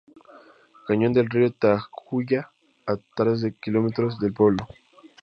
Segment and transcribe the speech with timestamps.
[0.87, 2.49] Cañón del río Tajuña,
[2.87, 4.65] a tres kilómetros del pueblo.